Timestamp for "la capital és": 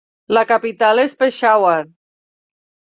0.37-1.15